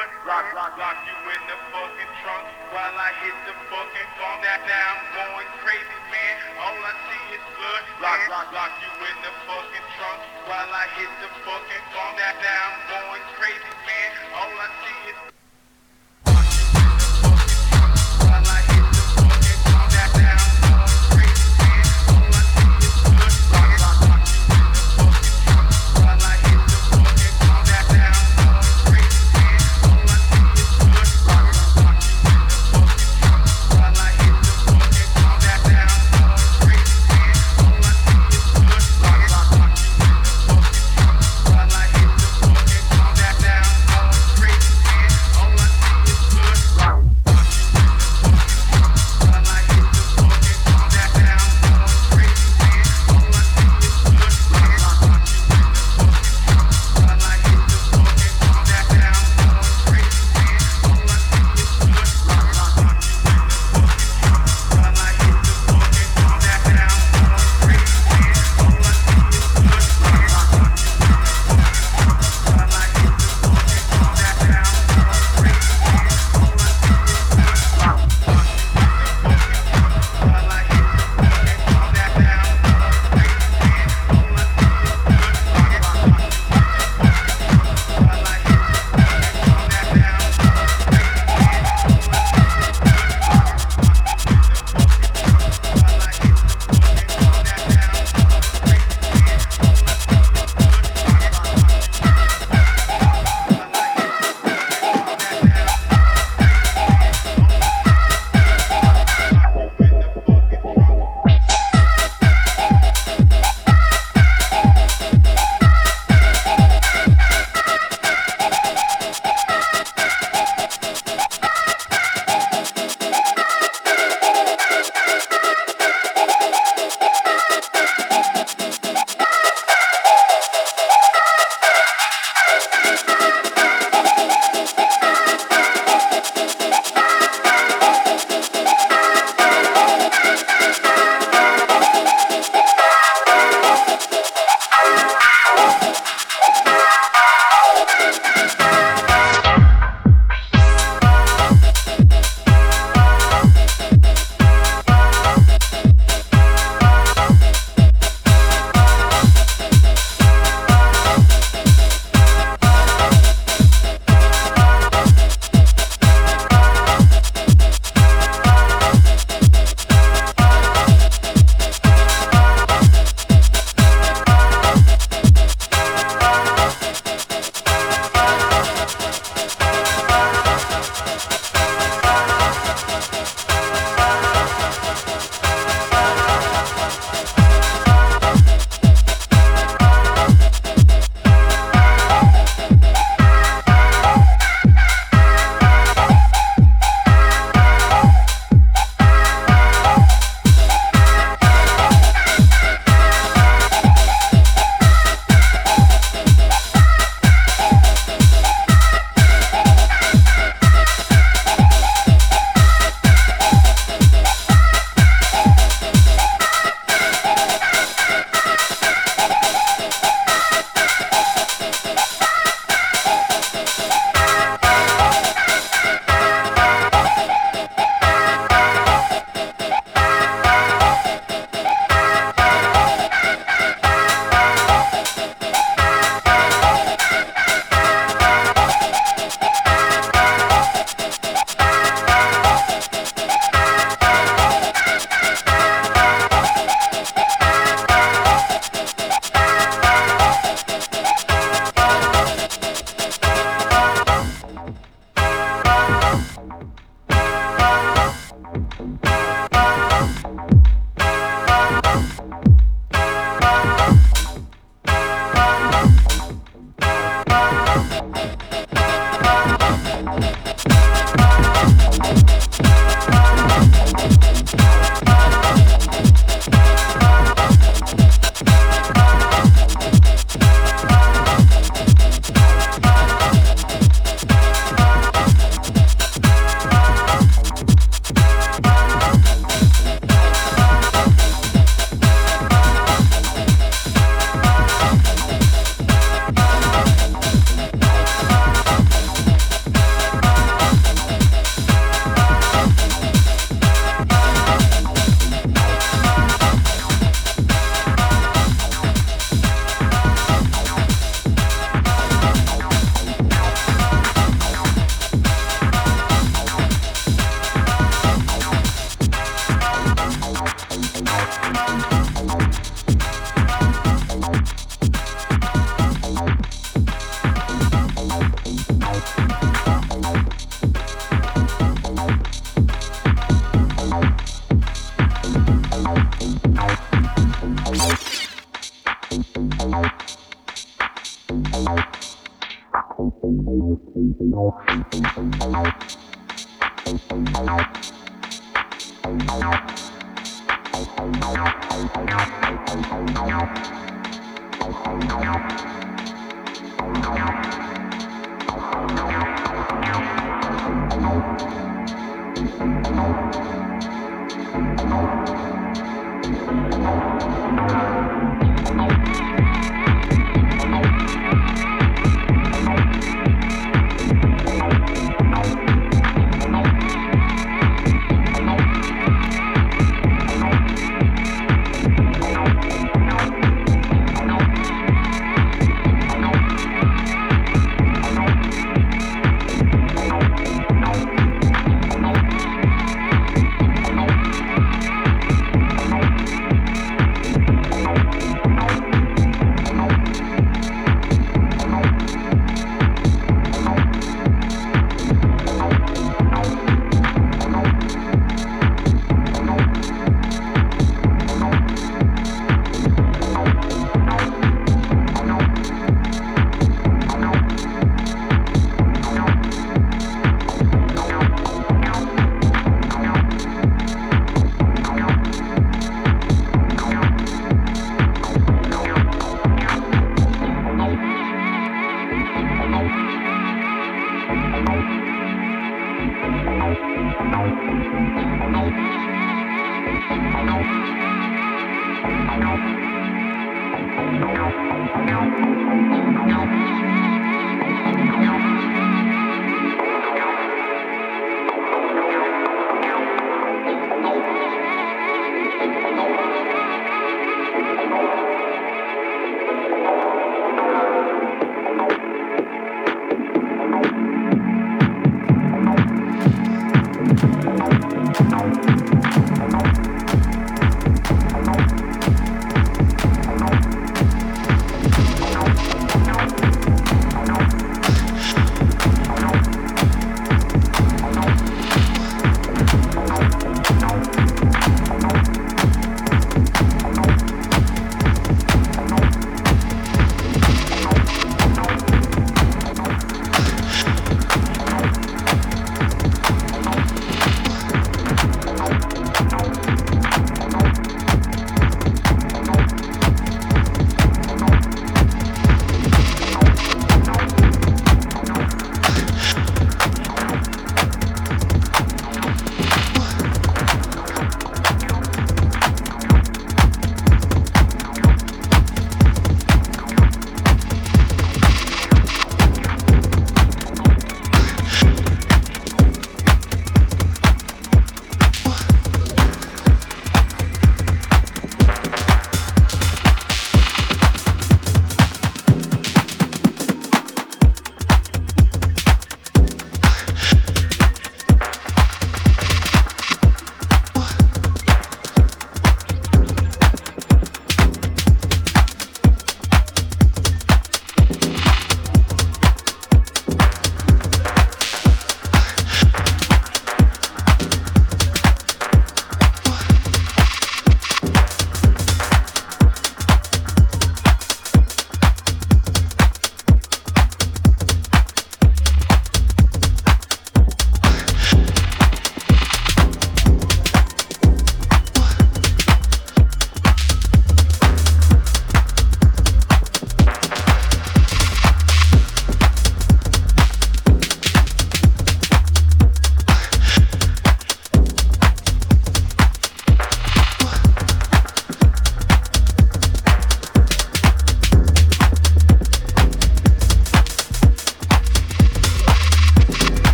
[0.00, 0.24] front.
[0.24, 4.64] Rock, rock, rock you in the fucking trunk while I hit the fucking on that
[4.64, 6.36] now I'm going crazy, man.
[6.56, 7.82] All I see is blood.
[8.00, 12.36] Rock, rock, rock you in the fucking trunk while I hit the fucking on that
[12.40, 14.10] now I'm going crazy, man.
[14.40, 15.09] All I see is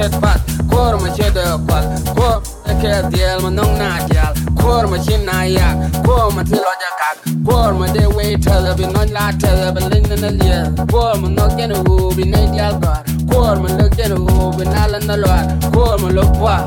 [0.00, 1.84] het pad Korma je de pad
[2.14, 7.16] Kom ik het deel nong na jaal Korma je na ja Korma te loja kak
[7.44, 11.72] Korma de way tell be non la tell be lin na lia Korma nog gen
[11.84, 15.40] wo be ne jaal gar Korma nog gen wo be na la na loa
[15.72, 16.66] Korma lo kwa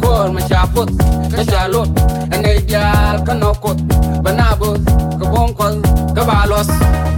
[0.00, 0.90] Korma chaput
[1.36, 1.88] ka jalot
[2.30, 3.78] Ne jaal ka nokot
[4.22, 4.80] Banabus
[5.20, 5.80] ka bonkol
[6.14, 7.13] ka balos Korma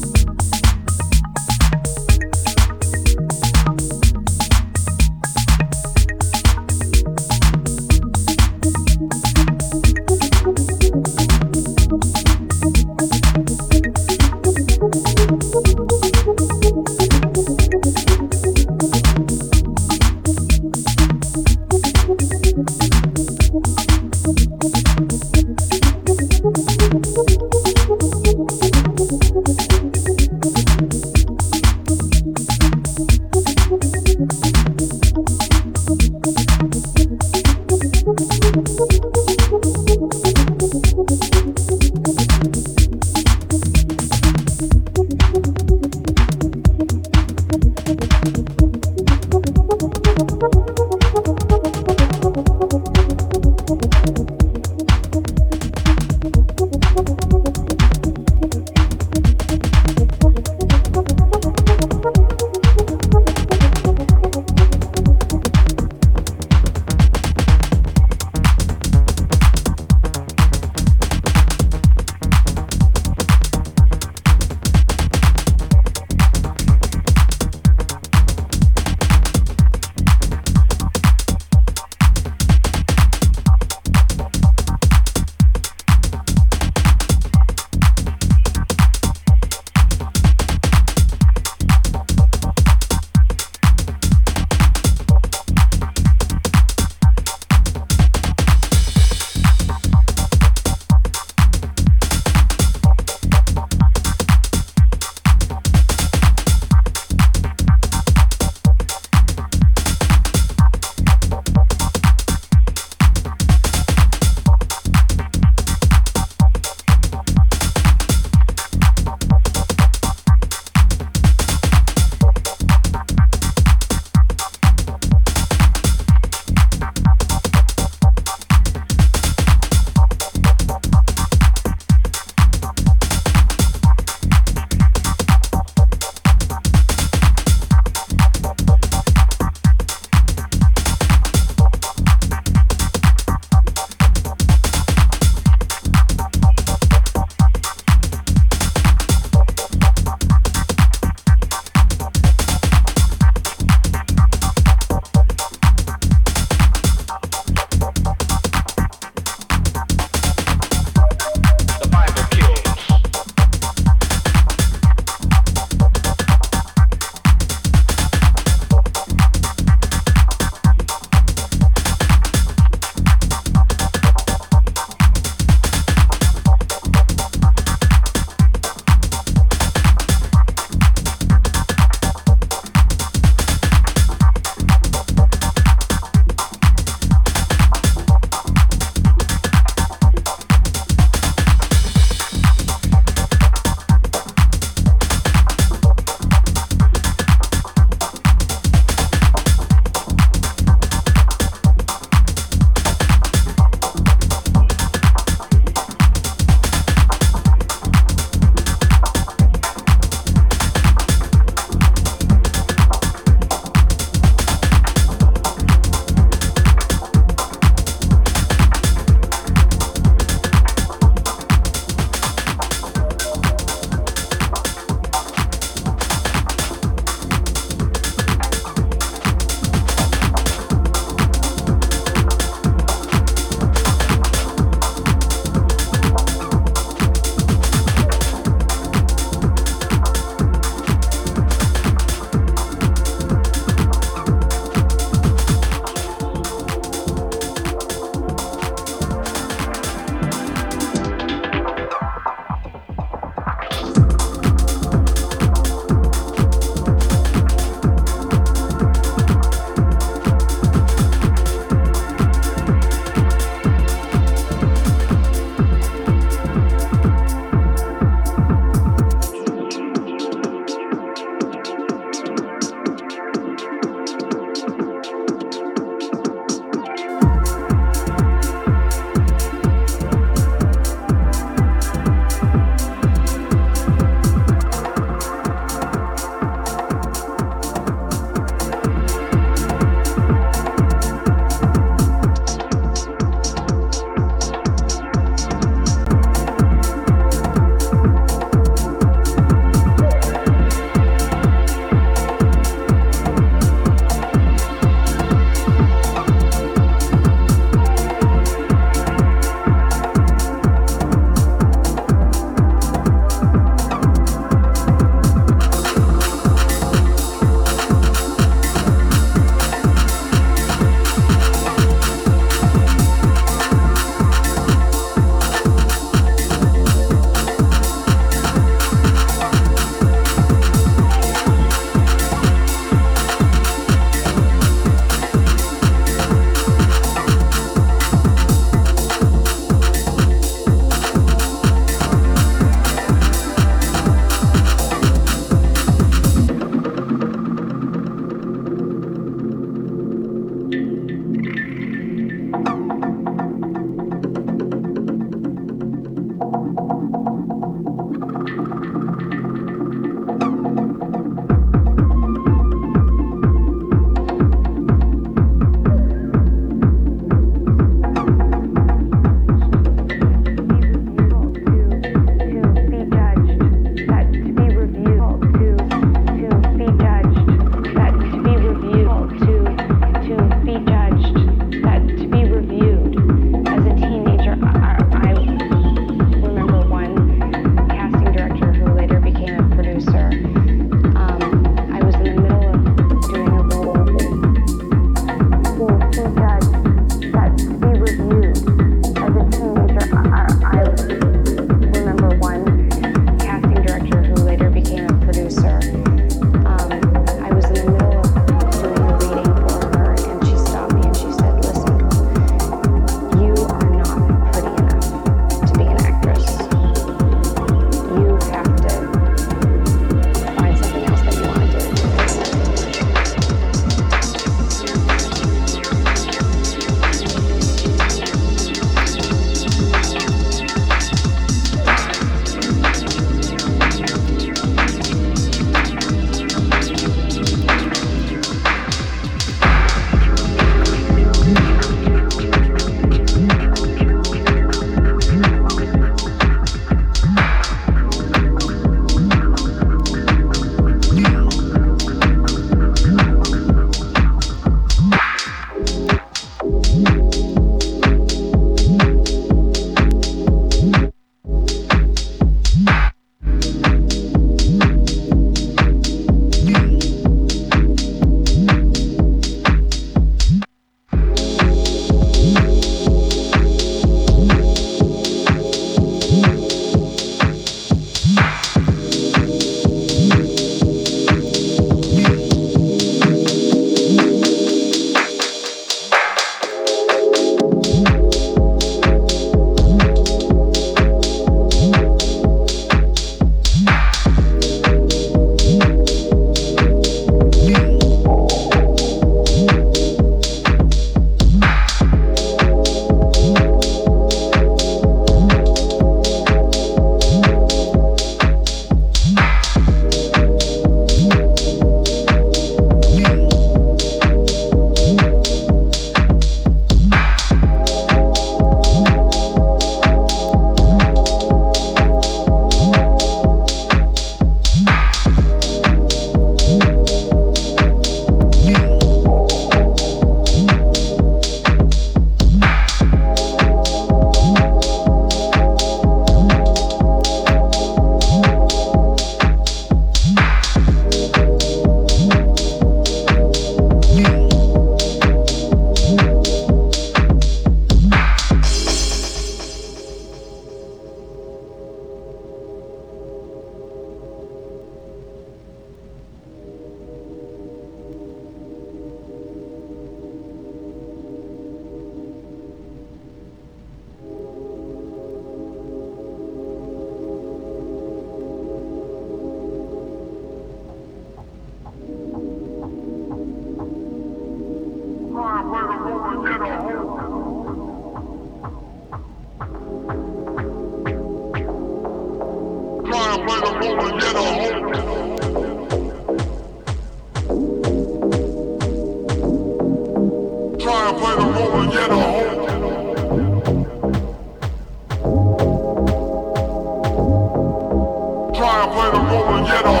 [599.65, 600.00] Get on.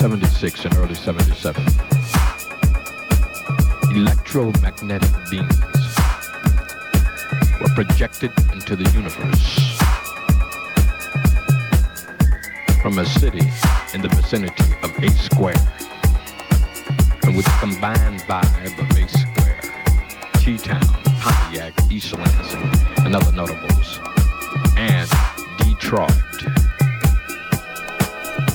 [0.00, 1.62] 76 and early 77.
[3.94, 5.94] Electromagnetic beams
[7.60, 9.76] were projected into the universe
[12.80, 13.46] from a city
[13.92, 15.60] in the vicinity of A Square.
[17.24, 19.60] And with the combined vibe of A Square,
[20.36, 20.80] T-Town,
[21.20, 24.00] Pontiac, East Lansing, and other notables,
[24.78, 25.10] and
[25.58, 26.10] Detroit,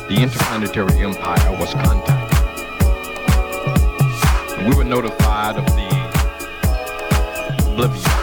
[0.07, 2.26] the interplanetary empire was contacted.
[4.68, 5.90] We were notified of the
[7.57, 8.14] oblivion